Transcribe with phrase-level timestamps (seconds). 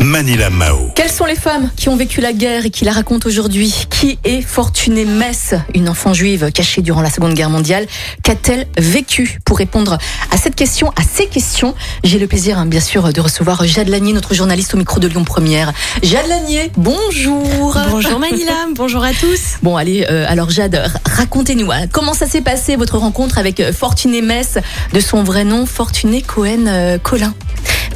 [0.00, 0.90] Manila Mao.
[0.94, 3.74] Quelles sont les femmes qui ont vécu la guerre et qui la racontent aujourd'hui?
[3.90, 7.86] Qui est Fortunée Mess, une enfant juive cachée durant la Seconde Guerre mondiale?
[8.22, 9.38] Qu'a-t-elle vécu?
[9.44, 9.98] Pour répondre
[10.30, 11.74] à cette question, à ces questions,
[12.04, 15.08] j'ai le plaisir, hein, bien sûr, de recevoir Jade Lanier, notre journaliste au micro de
[15.08, 15.72] Lyon Première.
[16.02, 19.56] Jade Lanier, bonjour Bonjour Manila, bonjour à tous.
[19.62, 23.72] Bon, allez, euh, alors Jade, racontez-nous, hein, comment ça s'est passé votre rencontre avec euh,
[23.72, 24.58] Fortunée Mess,
[24.92, 27.34] de son vrai nom, Fortunée Cohen euh, Colin?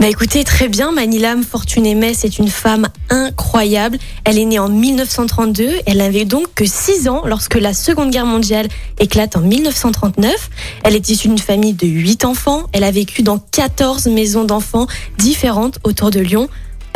[0.01, 3.99] Bah écoutez, très bien, Manila Fortuné Mess est une femme incroyable.
[4.25, 8.27] Elle est née en 1932, elle avait donc que 6 ans lorsque la Seconde Guerre
[8.27, 10.51] mondiale éclate en 1939.
[10.83, 14.87] Elle est issue d'une famille de 8 enfants, elle a vécu dans 14 maisons d'enfants
[15.19, 16.49] différentes autour de Lyon.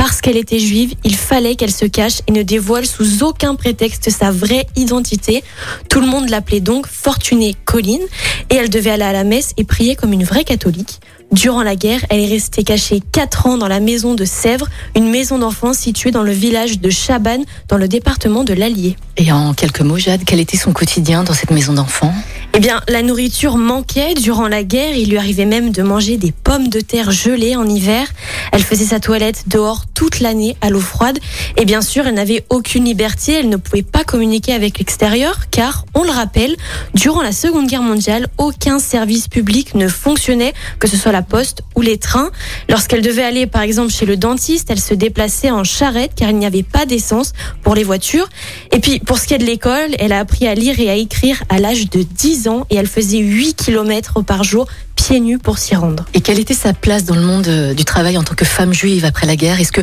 [0.06, 4.08] Parce qu'elle était juive, il fallait qu'elle se cache et ne dévoile sous aucun prétexte
[4.08, 5.42] sa vraie identité.
[5.90, 8.04] Tout le monde l'appelait donc Fortunée Colline
[8.48, 11.00] et elle devait aller à la messe et prier comme une vraie catholique.
[11.32, 15.10] Durant la guerre, elle est restée cachée 4 ans dans la maison de Sèvres, une
[15.10, 18.94] maison d'enfants située dans le village de Chabannes, dans le département de l'Allier.
[19.16, 22.14] Et en quelques mots, Jade, quel était son quotidien dans cette maison d'enfants?
[22.56, 24.96] Eh bien, la nourriture manquait durant la guerre.
[24.96, 28.08] Il lui arrivait même de manger des pommes de terre gelées en hiver.
[28.50, 31.18] Elle faisait sa toilette dehors toute l'année à l'eau froide.
[31.58, 33.32] Et bien sûr, elle n'avait aucune liberté.
[33.32, 36.56] Elle ne pouvait pas communiquer avec l'extérieur car, on le rappelle,
[36.94, 41.60] durant la Seconde Guerre mondiale, aucun service public ne fonctionnait, que ce soit la poste
[41.74, 42.30] ou les trains.
[42.70, 46.38] Lorsqu'elle devait aller, par exemple, chez le dentiste, elle se déplaçait en charrette car il
[46.38, 48.30] n'y avait pas d'essence pour les voitures.
[48.72, 50.94] Et puis, pour ce qui est de l'école, elle a appris à lire et à
[50.94, 55.38] écrire à l'âge de 10 ans et elle faisait 8 km par jour pieds nus
[55.38, 56.04] pour s'y rendre.
[56.14, 58.72] Et quelle était sa place dans le monde euh, du travail en tant que femme
[58.72, 59.60] juive après la guerre?
[59.60, 59.82] Est-ce que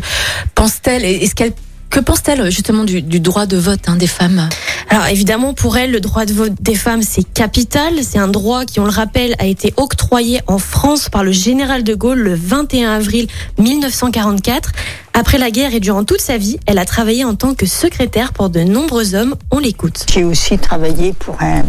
[0.55, 1.53] pense-t-elle, est-ce qu'elle
[1.89, 4.49] que pense-t-elle justement du, du droit de vote hein, des femmes?
[4.89, 7.93] Alors évidemment, pour elle, le droit de vote des femmes, c'est capital.
[8.01, 11.83] C'est un droit qui, on le rappelle, a été octroyé en France par le général
[11.83, 13.27] de Gaulle le 21 avril
[13.59, 14.71] 1944.
[15.13, 18.33] Après la guerre et durant toute sa vie, elle a travaillé en tant que secrétaire
[18.33, 19.35] pour de nombreux hommes.
[19.51, 20.05] On l'écoute.
[20.11, 21.61] J'ai aussi travaillé pour un,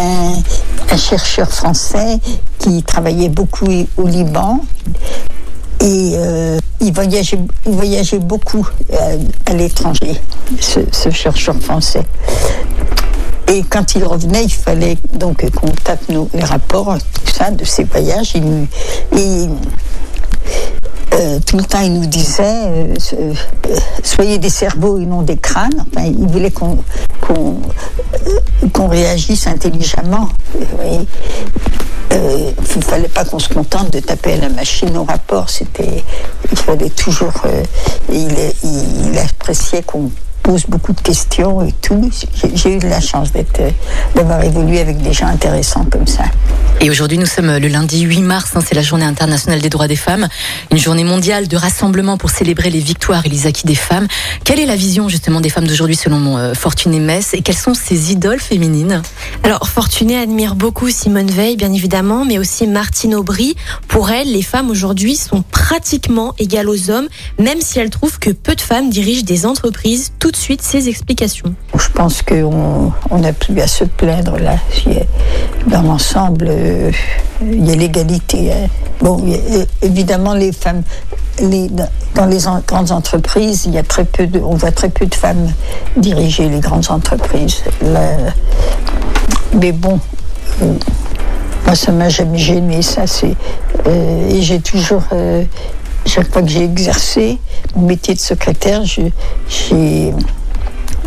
[0.00, 2.18] un, chercheur français
[2.58, 3.66] qui travaillait beaucoup
[3.96, 4.60] au Liban.
[5.80, 9.16] Et euh, il, voyageait, voyageait beaucoup euh,
[9.46, 10.20] à l'étranger,
[10.60, 12.02] ce, chercheur français.
[13.48, 17.64] Et quand il revenait, il fallait donc qu'on tape nos, les rapports, tout ça, de
[17.64, 18.34] ses voyages.
[21.20, 23.34] Euh, tout le temps, il nous disait euh, euh,
[24.02, 25.84] soyez des cerveaux et non des crânes.
[25.98, 26.78] Il voulait qu'on
[28.88, 30.28] réagisse intelligemment.
[32.12, 35.46] Il ne fallait pas qu'on se contente de taper à la machine au rapport.
[35.78, 37.32] Il fallait toujours.
[38.10, 40.10] il, appréciait qu'on
[40.42, 42.10] pose beaucoup de questions et tout.
[42.54, 43.30] J'ai- eu la chance
[44.14, 46.24] d'avoir évolué avec des gens intéressants comme ça.
[46.82, 49.86] Et aujourd'hui, nous sommes le lundi 8 mars, hein, c'est la journée internationale des droits
[49.86, 50.28] des femmes,
[50.70, 54.08] une journée mondiale de rassemblement pour célébrer les victoires et les acquis des femmes.
[54.44, 57.74] Quelle est la vision justement des femmes d'aujourd'hui selon euh, Fortuné Mess et quelles sont
[57.74, 59.02] ses idoles féminines?
[59.42, 63.56] Alors, Fortuné admire beaucoup Simone Veil, bien évidemment, mais aussi Martine Aubry.
[63.86, 67.08] Pour elle, les femmes aujourd'hui sont pratiquement égales aux hommes,
[67.38, 70.12] même si elle trouve que peu de femmes dirigent des entreprises.
[70.18, 71.54] Tout de suite, ses explications.
[71.78, 74.56] Je pense qu'on on n'a plus à se plaindre là.
[75.66, 76.50] Dans l'ensemble,
[77.42, 78.52] il y a l'égalité.
[78.52, 78.66] hein.
[79.00, 79.24] Bon,
[79.82, 80.82] évidemment, les femmes,
[82.14, 85.52] dans les grandes entreprises, il y a très peu on voit très peu de femmes
[85.96, 87.62] diriger les grandes entreprises.
[89.54, 89.98] Mais bon,
[90.62, 90.74] euh,
[91.66, 92.82] moi, ça m'a jamais gêné.
[92.82, 93.34] Ça, c'est
[93.86, 95.02] euh, et j'ai toujours.
[95.12, 95.44] euh,
[96.06, 97.38] chaque fois que j'ai exercé
[97.76, 99.12] mon métier de secrétaire, j'ai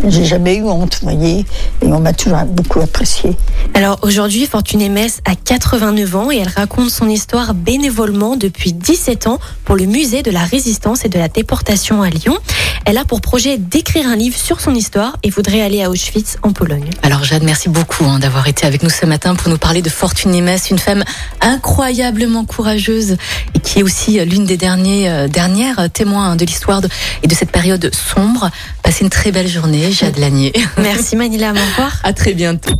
[0.07, 1.45] j'ai jamais eu honte, vous voyez,
[1.81, 3.31] et on m'a toujours beaucoup apprécié.
[3.73, 9.27] Alors aujourd'hui, Fortuné Mess a 89 ans et elle raconte son histoire bénévolement depuis 17
[9.27, 12.37] ans pour le musée de la résistance et de la déportation à Lyon.
[12.85, 16.37] Elle a pour projet d'écrire un livre sur son histoire et voudrait aller à Auschwitz
[16.43, 16.89] en Pologne.
[17.01, 19.89] Alors Jade, merci beaucoup hein, d'avoir été avec nous ce matin pour nous parler de
[19.89, 21.03] Fortuné Mess, une femme
[21.41, 23.15] incroyablement courageuse
[23.55, 26.89] et qui est aussi l'une des derniers, euh, dernières témoins de l'histoire de-
[27.23, 28.49] et de cette période sombre.
[28.83, 30.53] Passez une très belle journée, Jade Lanier.
[30.77, 31.99] Merci Manila, au revoir.
[32.03, 32.73] À très bientôt.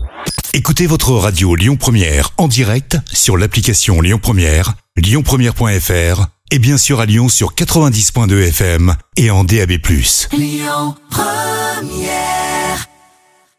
[0.54, 7.00] Écoutez votre radio Lyon Première en direct sur l'application Lyon Première, lyonpremière.fr et bien sûr
[7.00, 9.72] à Lyon sur 90.2 FM et en DAB+.
[10.32, 12.43] Lyon Première